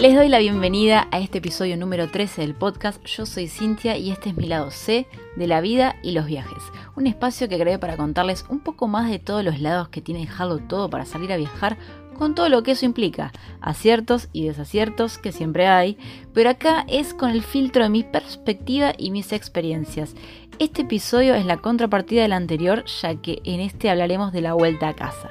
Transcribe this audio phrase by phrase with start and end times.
[0.00, 3.04] Les doy la bienvenida a este episodio número 13 del podcast.
[3.04, 6.62] Yo soy Cintia y este es mi lado C de la vida y los viajes.
[6.94, 10.20] Un espacio que creé para contarles un poco más de todos los lados que tiene
[10.20, 11.78] dejado todo para salir a viajar
[12.16, 15.98] con todo lo que eso implica, aciertos y desaciertos que siempre hay,
[16.32, 20.14] pero acá es con el filtro de mi perspectiva y mis experiencias.
[20.60, 24.90] Este episodio es la contrapartida del anterior, ya que en este hablaremos de la vuelta
[24.90, 25.30] a casa,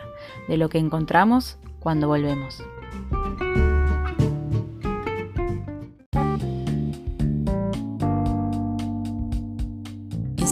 [0.49, 2.61] de lo que encontramos cuando volvemos.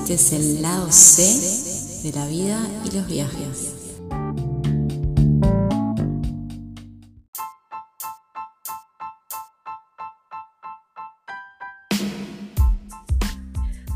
[0.07, 3.97] Este es el lado C de la vida y los viajes.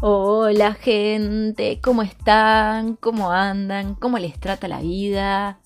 [0.02, 2.96] Hola gente, ¿cómo están?
[2.96, 3.94] ¿Cómo andan?
[3.94, 5.60] ¿Cómo les trata la vida?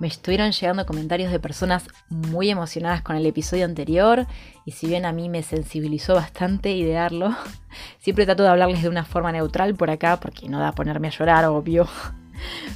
[0.00, 4.26] Me estuvieron llegando comentarios de personas muy emocionadas con el episodio anterior
[4.64, 7.30] y si bien a mí me sensibilizó bastante idearlo,
[8.04, 11.10] siempre trato de hablarles de una forma neutral por acá porque no da ponerme a
[11.10, 11.88] llorar, obvio.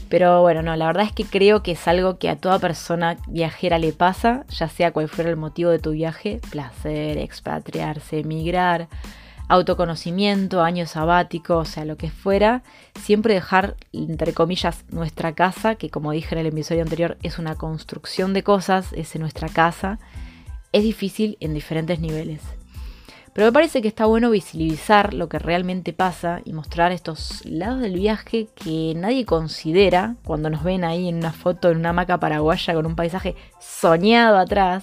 [0.09, 3.19] Pero bueno, no, la verdad es que creo que es algo que a toda persona
[3.27, 8.89] viajera le pasa, ya sea cual fuera el motivo de tu viaje, placer, expatriarse, emigrar,
[9.49, 12.63] autoconocimiento, año sabático, o sea, lo que fuera,
[12.99, 17.55] siempre dejar, entre comillas, nuestra casa, que como dije en el episodio anterior, es una
[17.55, 19.99] construcción de cosas, es nuestra casa,
[20.73, 22.41] es difícil en diferentes niveles.
[23.39, 27.79] Pero me parece que está bueno visibilizar lo que realmente pasa y mostrar estos lados
[27.79, 32.19] del viaje que nadie considera cuando nos ven ahí en una foto en una hamaca
[32.19, 34.83] paraguaya con un paisaje soñado atrás,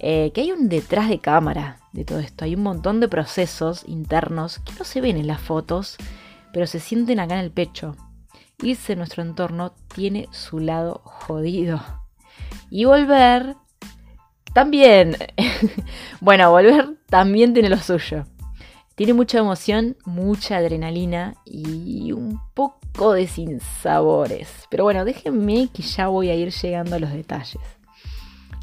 [0.00, 2.44] eh, que hay un detrás de cámara, de todo esto.
[2.44, 5.96] Hay un montón de procesos internos que no se ven en las fotos,
[6.52, 7.96] pero se sienten acá en el pecho.
[8.62, 11.80] Irse nuestro entorno tiene su lado jodido.
[12.68, 13.56] Y volver
[14.52, 15.16] también.
[16.20, 18.24] bueno, volver también tiene lo suyo.
[18.94, 24.66] Tiene mucha emoción, mucha adrenalina y un poco de sinsabores.
[24.70, 27.62] Pero bueno, déjenme que ya voy a ir llegando a los detalles.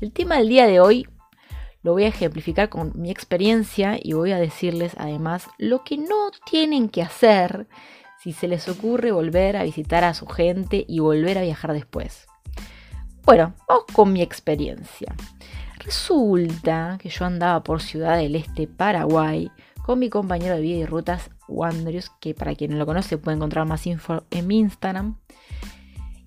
[0.01, 1.07] El tema del día de hoy
[1.81, 6.31] lo voy a ejemplificar con mi experiencia y voy a decirles además lo que no
[6.49, 7.67] tienen que hacer
[8.21, 12.27] si se les ocurre volver a visitar a su gente y volver a viajar después.
[13.23, 15.15] Bueno, vamos con mi experiencia.
[15.89, 19.49] Resulta que yo andaba por Ciudad del Este, Paraguay,
[19.81, 23.37] con mi compañero de vida y rutas, Wandrius, que para quien no lo conoce puede
[23.37, 25.15] encontrar más info en mi Instagram.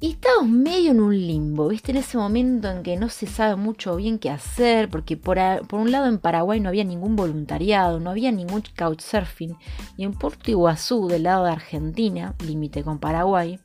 [0.00, 1.92] Y estábamos medio en un limbo, ¿viste?
[1.92, 5.38] En ese momento en que no se sabe mucho bien qué hacer, porque por,
[5.70, 9.56] un lado en Paraguay no había ningún voluntariado, no había ningún couchsurfing,
[9.96, 13.60] y en Puerto Iguazú, del lado de Argentina, límite con Paraguay,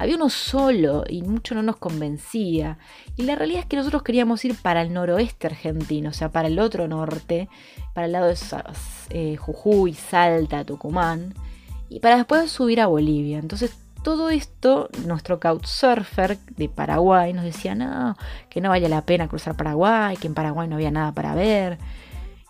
[0.00, 2.78] había uno solo y mucho no nos convencía.
[3.16, 6.48] Y la realidad es que nosotros queríamos ir para el noroeste argentino, o sea, para
[6.48, 7.50] el otro norte,
[7.92, 8.36] para el lado de
[9.10, 11.34] eh, Jujuy, Salta, Tucumán,
[11.90, 13.38] y para después subir a Bolivia.
[13.38, 18.16] Entonces todo esto, nuestro couchsurfer de Paraguay nos decía, no,
[18.48, 21.76] que no valía la pena cruzar Paraguay, que en Paraguay no había nada para ver.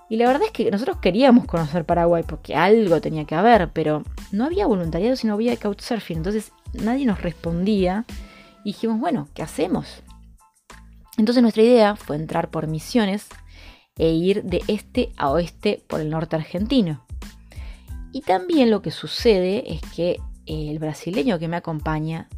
[0.08, 4.04] Y la verdad es que nosotros queríamos conocer Paraguay porque algo tenía que haber, pero
[4.30, 6.18] no había voluntariado, sino había couchsurfing.
[6.18, 8.04] Entonces nadie nos respondía.
[8.64, 10.02] Y dijimos, bueno, ¿qué hacemos?
[11.16, 13.26] Entonces nuestra idea fue entrar por misiones
[13.96, 17.04] e ir de este a oeste por el norte argentino.
[18.12, 22.28] Y también lo que sucede es que el brasileño que me acompaña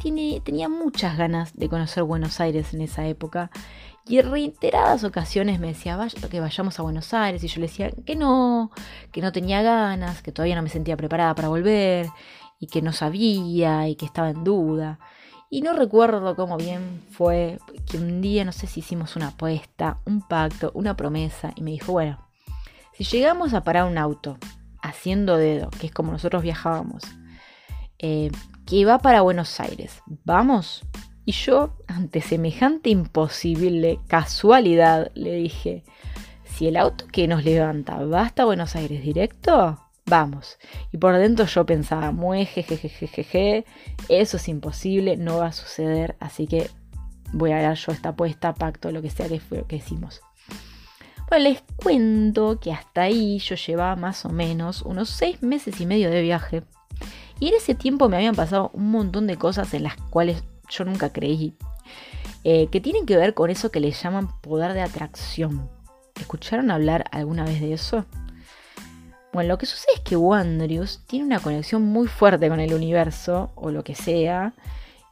[0.00, 3.50] tiene, tenía muchas ganas de conocer Buenos Aires en esa época.
[4.06, 5.98] Y en reiteradas ocasiones me decía
[6.30, 8.72] que vayamos a Buenos Aires y yo le decía que no,
[9.12, 12.08] que no tenía ganas, que todavía no me sentía preparada para volver
[12.60, 15.00] y que no sabía y que estaba en duda.
[15.48, 17.58] Y no recuerdo cómo bien fue
[17.90, 21.72] que un día, no sé si hicimos una apuesta, un pacto, una promesa, y me
[21.72, 22.24] dijo, bueno,
[22.92, 24.38] si llegamos a parar un auto
[24.80, 27.02] haciendo dedo, que es como nosotros viajábamos,
[27.98, 28.30] eh,
[28.64, 30.02] que va para Buenos Aires.
[30.24, 30.82] ¿Vamos?
[31.24, 35.82] Y yo, ante semejante imposible casualidad, le dije,
[36.44, 39.78] si el auto que nos levanta va hasta Buenos Aires directo,
[40.10, 40.58] vamos.
[40.92, 42.12] Y por dentro yo pensaba,
[42.44, 43.64] jejejejeje,
[44.10, 46.68] eso es imposible, no va a suceder, así que
[47.32, 50.20] voy a dar yo esta apuesta, pacto, lo que sea que fue que hicimos.
[51.30, 55.86] Bueno, les cuento que hasta ahí yo llevaba más o menos unos seis meses y
[55.86, 56.64] medio de viaje
[57.40, 60.84] y en ese tiempo me habían pasado un montón de cosas en las cuales yo
[60.84, 61.56] nunca creí.
[62.44, 65.68] Eh, que tienen que ver con eso que le llaman poder de atracción.
[66.18, 68.04] ¿Escucharon hablar alguna vez de eso?
[69.32, 73.52] Bueno, lo que sucede es que Wandrius tiene una conexión muy fuerte con el universo,
[73.54, 74.54] o lo que sea,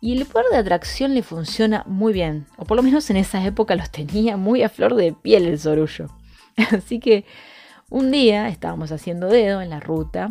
[0.01, 3.45] Y el poder de atracción le funciona muy bien, o por lo menos en esa
[3.45, 6.07] época los tenía muy a flor de piel el sorullo.
[6.57, 7.25] Así que
[7.91, 10.31] un día estábamos haciendo dedo en la ruta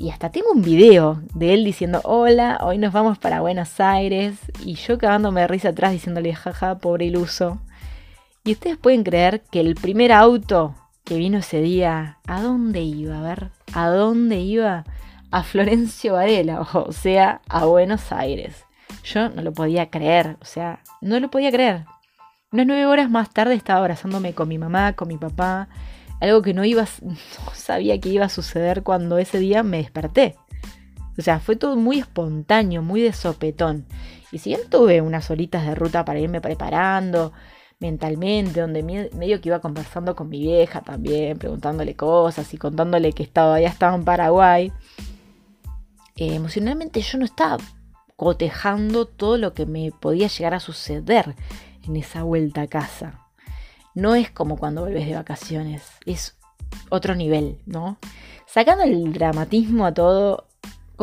[0.00, 4.38] y hasta tengo un video de él diciendo, hola, hoy nos vamos para Buenos Aires.
[4.64, 7.60] Y yo cagándome de risa atrás diciéndole, jaja, pobre iluso.
[8.42, 13.18] Y ustedes pueden creer que el primer auto que vino ese día, ¿a dónde iba?
[13.18, 14.84] A ver, ¿a dónde iba?
[15.30, 18.64] A Florencio Varela, o sea, a Buenos Aires.
[19.04, 21.84] Yo no lo podía creer, o sea, no lo podía creer.
[22.52, 25.68] Unas nueve horas más tarde estaba abrazándome con mi mamá, con mi papá,
[26.20, 27.16] algo que no iba, no
[27.54, 30.36] sabía que iba a suceder cuando ese día me desperté.
[31.18, 33.86] O sea, fue todo muy espontáneo, muy de sopetón.
[34.32, 37.32] Y si bien tuve unas horitas de ruta para irme preparando,
[37.80, 43.22] mentalmente, donde medio que iba conversando con mi vieja también, preguntándole cosas y contándole que
[43.22, 44.72] estaba, ya estaba en Paraguay.
[46.16, 47.56] Eh, emocionalmente yo no estaba
[48.16, 51.34] cotejando todo lo que me podía llegar a suceder
[51.82, 53.26] en esa vuelta a casa.
[53.94, 56.36] No es como cuando vuelves de vacaciones, es
[56.90, 57.96] otro nivel, ¿no?
[58.46, 60.49] Sacando el dramatismo a todo,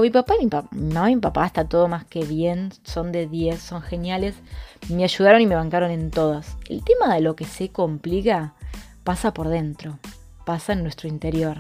[0.02, 0.50] mi papá y mi,
[0.94, 4.36] mamá y mi papá está todo más que bien, son de 10, son geniales.
[4.90, 6.58] Me ayudaron y me bancaron en todas.
[6.70, 8.54] El tema de lo que se complica
[9.04, 9.98] pasa por dentro,
[10.46, 11.58] pasa en nuestro interior.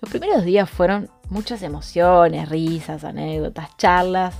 [0.00, 4.34] Los primeros días fueron muchas emociones, risas, anécdotas, charlas.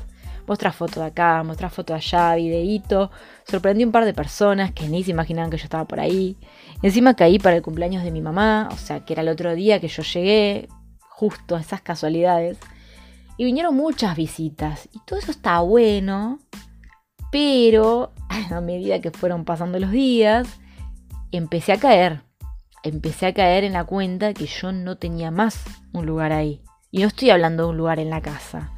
[0.46, 3.10] Muestra foto de acá, muestra foto de allá, videíto.
[3.46, 6.36] Sorprendí un par de personas que ni se imaginaban que yo estaba por ahí.
[6.82, 9.78] Encima caí para el cumpleaños de mi mamá, o sea que era el otro día
[9.78, 10.68] que yo llegué,
[11.10, 12.58] justo a esas casualidades.
[13.38, 14.88] Y vinieron muchas visitas.
[14.92, 16.40] Y todo eso está bueno.
[17.30, 18.12] Pero
[18.50, 20.60] a medida que fueron pasando los días,
[21.32, 22.22] empecé a caer.
[22.82, 26.62] Empecé a caer en la cuenta que yo no tenía más un lugar ahí.
[26.90, 28.72] Y no estoy hablando de un lugar en la casa.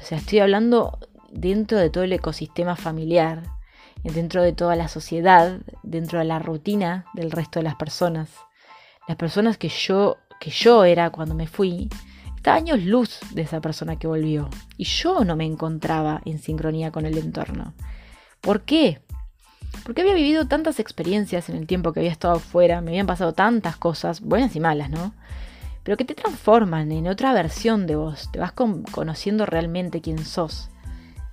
[0.00, 0.98] O sea, estoy hablando
[1.30, 3.42] dentro de todo el ecosistema familiar,
[4.02, 8.30] dentro de toda la sociedad, dentro de la rutina del resto de las personas.
[9.08, 11.88] Las personas que yo, que yo era cuando me fui,
[12.44, 14.48] años luz de esa persona que volvió.
[14.76, 17.74] Y yo no me encontraba en sincronía con el entorno.
[18.40, 19.00] ¿Por qué?
[19.84, 23.32] Porque había vivido tantas experiencias en el tiempo que había estado afuera, me habían pasado
[23.32, 25.14] tantas cosas, buenas y malas, ¿no?
[25.82, 30.70] Pero que te transforman en otra versión de vos, te vas conociendo realmente quién sos.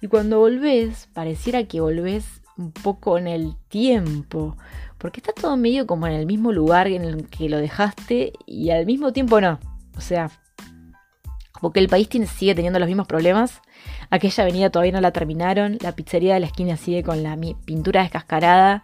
[0.01, 4.55] Y cuando volvés, pareciera que volvés un poco en el tiempo,
[4.97, 8.69] porque está todo medio como en el mismo lugar en el que lo dejaste y
[8.69, 9.59] al mismo tiempo no.
[9.97, 10.31] O sea,
[11.61, 13.61] porque el país sigue teniendo los mismos problemas.
[14.09, 18.01] Aquella avenida todavía no la terminaron, la pizzería de la esquina sigue con la pintura
[18.01, 18.83] descascarada.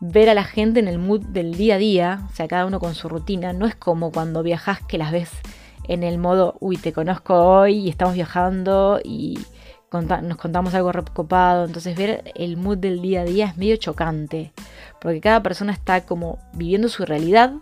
[0.00, 2.80] Ver a la gente en el mood del día a día, o sea, cada uno
[2.80, 5.30] con su rutina, no es como cuando viajas que las ves
[5.88, 9.38] en el modo, uy, te conozco hoy y estamos viajando y
[9.90, 11.64] nos contamos algo recopado.
[11.64, 14.52] Entonces ver el mood del día a día es medio chocante,
[15.00, 17.52] porque cada persona está como viviendo su realidad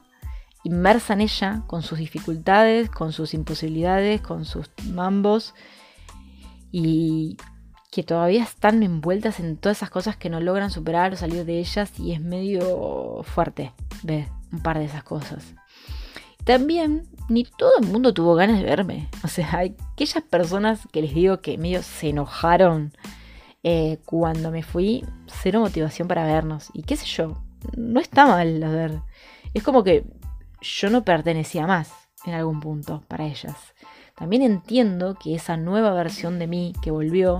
[0.64, 5.54] inmersa en ella, con sus dificultades, con sus imposibilidades, con sus mambos,
[6.72, 7.36] y
[7.92, 11.60] que todavía están envueltas en todas esas cosas que no logran superar o salir de
[11.60, 13.72] ellas, y es medio fuerte
[14.02, 15.54] ver un par de esas cosas.
[16.44, 19.08] También ni todo el mundo tuvo ganas de verme.
[19.22, 22.92] O sea, aquellas personas que les digo que medio se enojaron
[23.62, 26.70] eh, cuando me fui, cero motivación para vernos.
[26.74, 27.42] Y qué sé yo,
[27.76, 29.00] no está mal a ver.
[29.54, 30.04] Es como que
[30.64, 31.92] yo no pertenecía más
[32.24, 33.54] en algún punto para ellas.
[34.16, 37.36] También entiendo que esa nueva versión de mí que volvió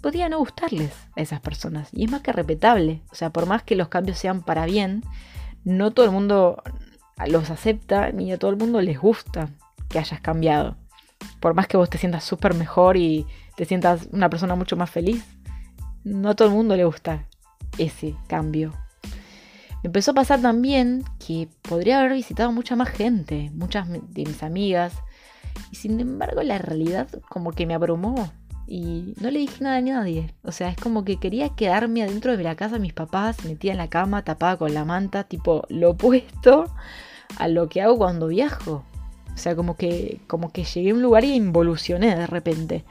[0.00, 1.88] podía no gustarles a esas personas.
[1.92, 3.02] Y es más que respetable.
[3.10, 5.04] O sea, por más que los cambios sean para bien,
[5.64, 6.62] no todo el mundo
[7.26, 9.50] los acepta ni a todo el mundo les gusta
[9.88, 10.76] que hayas cambiado.
[11.40, 13.26] Por más que vos te sientas súper mejor y
[13.56, 15.24] te sientas una persona mucho más feliz,
[16.04, 17.26] no a todo el mundo le gusta
[17.78, 18.72] ese cambio
[19.82, 24.94] empezó a pasar también que podría haber visitado mucha más gente, muchas de mis amigas,
[25.70, 28.32] y sin embargo la realidad como que me abrumó
[28.66, 30.34] y no le dije nada a nadie.
[30.44, 33.72] O sea, es como que quería quedarme adentro de la casa de mis papás, metida
[33.72, 36.72] en la cama, tapada con la manta, tipo lo opuesto
[37.36, 38.84] a lo que hago cuando viajo.
[39.34, 42.84] O sea, como que, como que llegué a un lugar y involucioné de repente.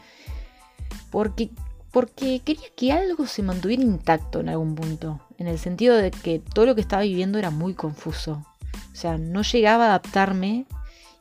[1.10, 1.50] Porque
[1.92, 6.40] porque quería que algo se mantuviera intacto en algún punto, en el sentido de que
[6.40, 8.46] todo lo que estaba viviendo era muy confuso.
[8.92, 10.66] O sea, no llegaba a adaptarme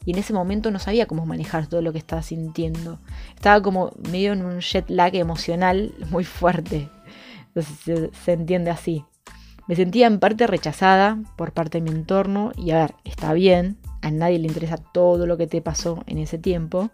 [0.05, 3.01] y en ese momento no sabía cómo manejar todo lo que estaba sintiendo.
[3.35, 6.89] Estaba como medio en un jet lag emocional muy fuerte.
[7.49, 9.05] Entonces se, entiende así.
[9.67, 13.79] Me sentía en parte rechazada por parte de mi entorno y a ver, está bien,
[14.03, 16.91] a nadie le interesa todo lo que te pasó en ese tiempo.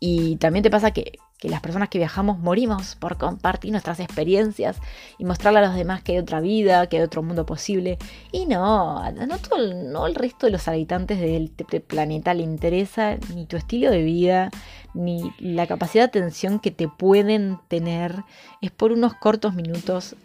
[0.00, 4.76] Y también te pasa que que las personas que viajamos morimos por compartir nuestras experiencias
[5.18, 7.98] y mostrarle a los demás que hay otra vida, que hay otro mundo posible.
[8.32, 11.50] Y no, no, todo no el resto de los habitantes del
[11.86, 14.50] planeta le interesa ni tu estilo de vida,
[14.94, 18.24] ni la capacidad de atención que te pueden tener.
[18.60, 20.16] Es por unos cortos minutos.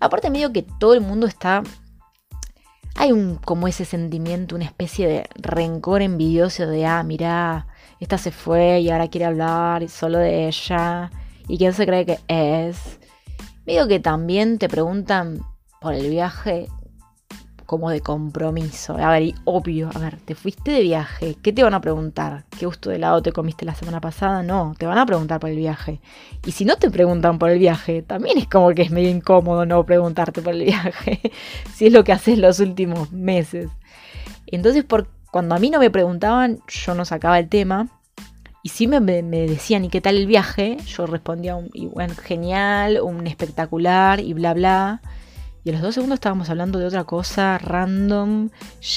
[0.00, 1.62] Aparte medio que todo el mundo está
[2.98, 7.68] hay un como ese sentimiento, una especie de rencor envidioso de, ah, mira,
[8.00, 11.10] esta se fue y ahora quiere hablar solo de ella.
[11.48, 12.98] ¿Y quién se cree que es?
[13.66, 15.40] Digo que también te preguntan
[15.80, 16.68] por el viaje
[17.68, 18.96] como de compromiso.
[18.96, 22.46] A ver, y obvio, a ver, te fuiste de viaje, ¿qué te van a preguntar?
[22.58, 24.42] ¿Qué gusto de helado te comiste la semana pasada?
[24.42, 26.00] No, te van a preguntar por el viaje.
[26.46, 29.66] Y si no te preguntan por el viaje, también es como que es medio incómodo
[29.66, 31.20] no preguntarte por el viaje,
[31.74, 33.68] si es lo que haces los últimos meses.
[34.46, 37.88] Entonces, por, cuando a mí no me preguntaban, yo no sacaba el tema.
[38.62, 40.78] Y si me, me, decían, ¿y qué tal el viaje?
[40.86, 45.00] Yo respondía, un, y bueno, genial, un espectacular y bla, bla.
[45.64, 48.50] Y a los dos segundos estábamos hablando de otra cosa random,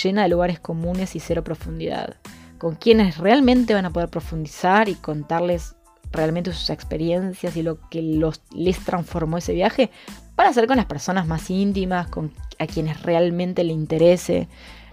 [0.04, 2.16] llena de lugares comunes y cero profundidad.
[2.58, 5.76] Con quienes realmente van a poder profundizar y contarles
[6.12, 9.92] realmente sus experiencias y lo que los, les transformó ese viaje,
[10.36, 14.48] van a ser con las personas más íntimas, con a quienes realmente le interese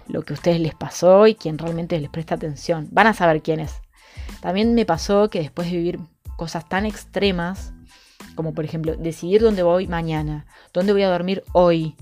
[0.09, 2.87] lo que a ustedes les pasó y quien realmente les presta atención.
[2.91, 3.75] Van a saber quién es.
[4.41, 5.99] También me pasó que después de vivir
[6.35, 7.73] cosas tan extremas,
[8.35, 11.95] como por ejemplo decidir dónde voy mañana, dónde voy a dormir hoy,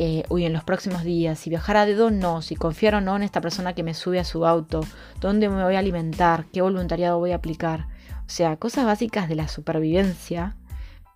[0.00, 3.24] eh, en los próximos días, si viajar a dedo no, si confiar o no en
[3.24, 4.80] esta persona que me sube a su auto,
[5.20, 7.88] dónde me voy a alimentar, qué voluntariado voy a aplicar.
[8.20, 10.56] O sea, cosas básicas de la supervivencia,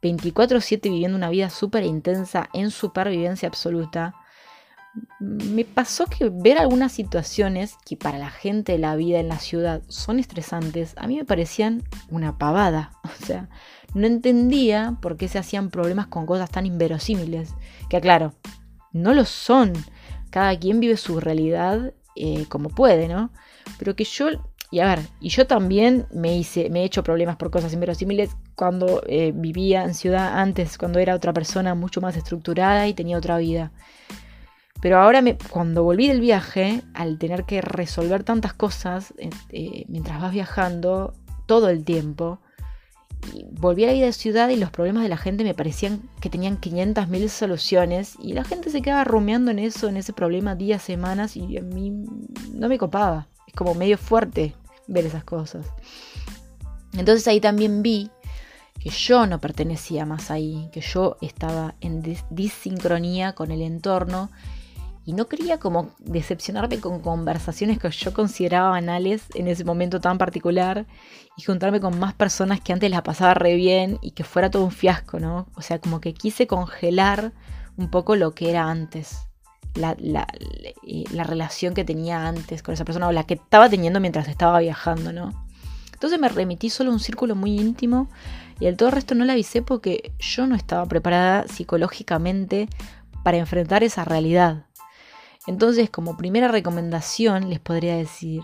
[0.02, 4.14] 24/7 viviendo una vida súper intensa en supervivencia absoluta.
[5.20, 9.38] Me pasó que ver algunas situaciones que para la gente de la vida en la
[9.38, 12.92] ciudad son estresantes, a mí me parecían una pavada.
[13.22, 13.48] O sea,
[13.94, 17.54] no entendía por qué se hacían problemas con cosas tan inverosímiles.
[17.88, 18.34] Que claro,
[18.92, 19.72] no lo son.
[20.30, 23.30] Cada quien vive su realidad eh, como puede, ¿no?
[23.78, 24.28] Pero que yo,
[24.70, 28.30] y a ver, y yo también me hice, me he hecho problemas por cosas inverosímiles
[28.54, 33.16] cuando eh, vivía en ciudad antes, cuando era otra persona mucho más estructurada y tenía
[33.16, 33.72] otra vida.
[34.82, 39.14] Pero ahora, me, cuando volví del viaje, al tener que resolver tantas cosas
[39.50, 41.14] eh, mientras vas viajando
[41.46, 42.40] todo el tiempo,
[43.52, 46.28] volví a la vida de ciudad y los problemas de la gente me parecían que
[46.28, 50.82] tenían 500.000 soluciones y la gente se quedaba rumeando en eso, en ese problema días,
[50.82, 51.92] semanas y a mí
[52.52, 53.28] no me copaba.
[53.46, 54.56] Es como medio fuerte
[54.88, 55.64] ver esas cosas.
[56.94, 58.10] Entonces ahí también vi
[58.80, 64.28] que yo no pertenecía más ahí, que yo estaba en disincronía con el entorno
[65.04, 70.18] y no quería como decepcionarme con conversaciones que yo consideraba banales en ese momento tan
[70.18, 70.86] particular
[71.36, 74.64] y juntarme con más personas que antes la pasaba re bien y que fuera todo
[74.64, 75.48] un fiasco, ¿no?
[75.56, 77.32] O sea, como que quise congelar
[77.76, 79.18] un poco lo que era antes,
[79.74, 80.26] la, la,
[80.86, 84.28] eh, la relación que tenía antes con esa persona o la que estaba teniendo mientras
[84.28, 85.46] estaba viajando, ¿no?
[85.92, 88.08] Entonces me remití solo a un círculo muy íntimo
[88.60, 92.68] y al todo el resto no le avisé porque yo no estaba preparada psicológicamente
[93.22, 94.66] para enfrentar esa realidad.
[95.46, 98.42] Entonces, como primera recomendación, les podría decir,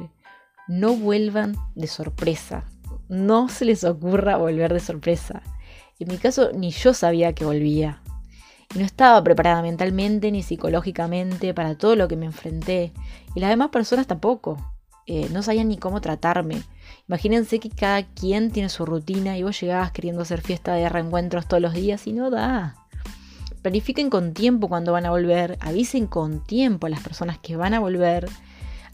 [0.67, 2.65] no vuelvan de sorpresa.
[3.09, 5.43] No se les ocurra volver de sorpresa.
[5.99, 8.03] En mi caso, ni yo sabía que volvía.
[8.75, 12.93] Y no estaba preparada mentalmente ni psicológicamente para todo lo que me enfrenté.
[13.35, 14.75] Y las demás personas tampoco.
[15.07, 16.63] Eh, no sabían ni cómo tratarme.
[17.09, 21.49] Imagínense que cada quien tiene su rutina y vos llegabas queriendo hacer fiesta de reencuentros
[21.49, 22.77] todos los días y no da.
[23.63, 27.75] Planifiquen con tiempo cuando van a volver, avisen con tiempo a las personas que van
[27.75, 28.29] a volver.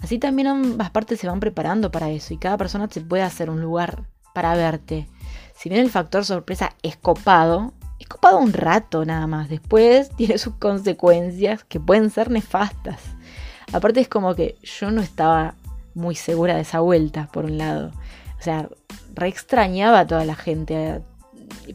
[0.00, 3.50] Así también ambas partes se van preparando para eso y cada persona se puede hacer
[3.50, 4.04] un lugar
[4.34, 5.08] para verte.
[5.54, 9.48] Si bien el factor sorpresa es copado, es copado un rato nada más.
[9.48, 13.00] Después tiene sus consecuencias que pueden ser nefastas.
[13.72, 15.54] Aparte es como que yo no estaba
[15.94, 17.92] muy segura de esa vuelta, por un lado.
[18.38, 18.68] O sea,
[19.14, 21.00] re extrañaba a toda la gente,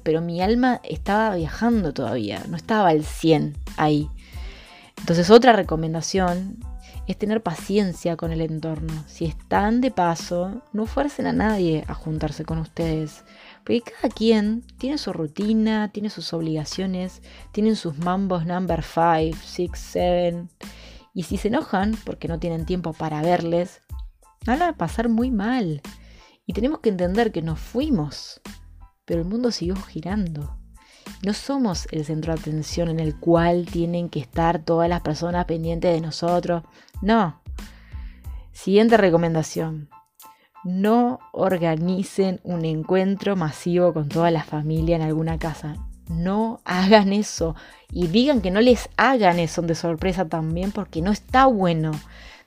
[0.03, 4.09] pero mi alma estaba viajando todavía, no estaba al 100 ahí.
[4.97, 6.59] Entonces otra recomendación
[7.09, 8.93] es tener paciencia con el entorno.
[9.07, 13.23] Si están de paso, no fuercen a nadie a juntarse con ustedes.
[13.63, 19.71] Porque cada quien tiene su rutina, tiene sus obligaciones, tienen sus mambos number 5, 6,
[19.73, 20.47] 7.
[21.15, 23.81] Y si se enojan porque no tienen tiempo para verles,
[24.45, 25.81] van a pasar muy mal.
[26.45, 28.39] Y tenemos que entender que nos fuimos
[29.09, 30.55] pero el mundo siguió girando.
[31.25, 35.45] No somos el centro de atención en el cual tienen que estar todas las personas
[35.45, 36.61] pendientes de nosotros.
[37.01, 37.41] No.
[38.51, 39.89] Siguiente recomendación.
[40.63, 45.75] no organicen un encuentro masivo con toda la familia en alguna casa.
[46.07, 47.55] No hagan eso.
[47.91, 51.93] Y digan que no les hagan eso de sorpresa también porque no está bueno.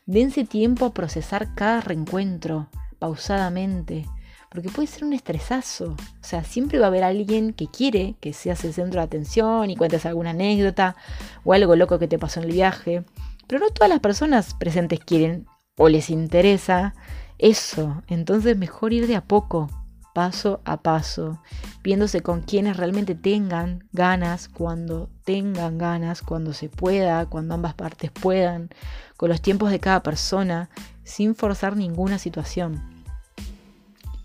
[0.06, 2.68] Dense tiempo a procesar cada reencuentro
[3.00, 4.06] pausadamente.
[4.52, 5.92] Porque puede ser un estresazo.
[5.92, 9.70] O sea, siempre va a haber alguien que quiere que seas el centro de atención
[9.70, 10.94] y cuentes alguna anécdota
[11.42, 13.04] o algo loco que te pasó en el viaje.
[13.46, 15.46] Pero no todas las personas presentes quieren
[15.78, 16.94] o les interesa
[17.38, 18.02] eso.
[18.08, 19.70] Entonces mejor ir de a poco,
[20.12, 21.40] paso a paso,
[21.82, 28.10] viéndose con quienes realmente tengan ganas, cuando tengan ganas, cuando se pueda, cuando ambas partes
[28.10, 28.68] puedan,
[29.16, 30.68] con los tiempos de cada persona,
[31.04, 32.91] sin forzar ninguna situación.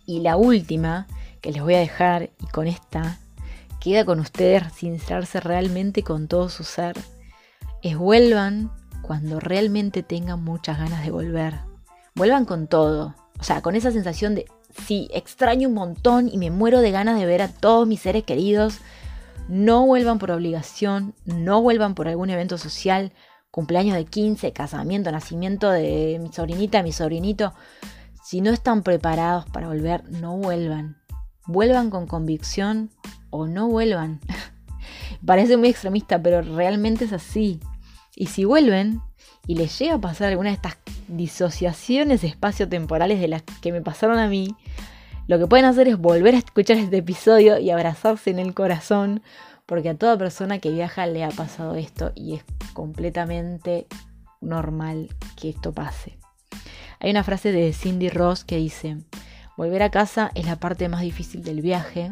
[0.08, 1.06] Y la última
[1.42, 3.20] que les voy a dejar, y con esta
[3.82, 6.98] queda con ustedes sincerarse realmente con todo su ser,
[7.84, 8.72] es vuelvan
[9.02, 11.56] cuando realmente tengan muchas ganas de volver.
[12.16, 13.16] Vuelvan con todo.
[13.38, 14.46] O sea, con esa sensación de,
[14.88, 18.24] sí, extraño un montón y me muero de ganas de ver a todos mis seres
[18.24, 18.80] queridos.
[19.50, 23.12] No vuelvan por obligación, no vuelvan por algún evento social,
[23.52, 27.54] cumpleaños de 15, casamiento, nacimiento de mi sobrinita, mi sobrinito.
[28.30, 30.98] Si no están preparados para volver, no vuelvan.
[31.46, 32.90] Vuelvan con convicción
[33.30, 34.20] o no vuelvan.
[35.26, 37.62] Parece muy extremista, pero realmente es así.
[38.18, 39.00] Y si vuelven
[39.48, 40.76] y les llega a pasar alguna de estas
[41.08, 44.58] disociaciones espaciotemporales de las que me pasaron a mí,
[45.28, 49.24] lo que pueden hacer es volver a escuchar este episodio y abrazarse en el corazón,
[49.66, 52.44] porque a toda persona que viaja le ha pasado esto y es
[52.74, 53.88] completamente
[54.42, 55.08] normal
[55.38, 56.20] que esto pase.
[57.00, 58.98] Hay una frase de Cindy Ross que dice,
[59.56, 62.12] volver a casa es la parte más difícil del viaje,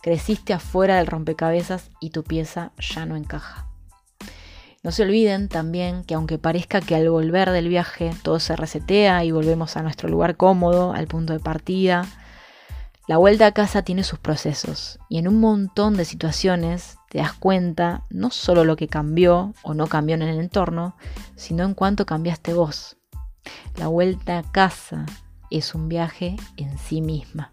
[0.00, 3.68] creciste afuera del rompecabezas y tu pieza ya no encaja.
[4.84, 9.24] No se olviden también que aunque parezca que al volver del viaje todo se resetea
[9.24, 12.04] y volvemos a nuestro lugar cómodo, al punto de partida,
[13.08, 17.32] la vuelta a casa tiene sus procesos y en un montón de situaciones te das
[17.32, 20.96] cuenta no solo lo que cambió o no cambió en el entorno,
[21.36, 22.96] sino en cuánto cambiaste vos.
[23.76, 25.06] La vuelta a casa
[25.50, 27.52] es un viaje en sí misma.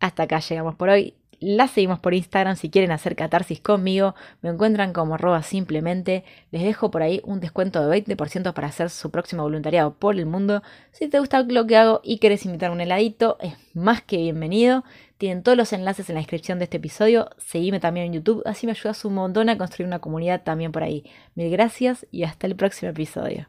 [0.00, 4.14] Hasta acá llegamos por hoy la seguimos por Instagram si quieren hacer catarsis conmigo.
[4.42, 6.22] Me encuentran como arroba simplemente.
[6.50, 10.26] Les dejo por ahí un descuento de 20% para hacer su próximo voluntariado por el
[10.26, 10.62] mundo.
[10.92, 14.84] Si te gusta lo que hago y quieres invitar un heladito, es más que bienvenido.
[15.16, 17.30] Tienen todos los enlaces en la descripción de este episodio.
[17.38, 20.82] Seguime también en YouTube, así me ayudas un montón a construir una comunidad también por
[20.82, 21.04] ahí.
[21.34, 23.48] Mil gracias y hasta el próximo episodio.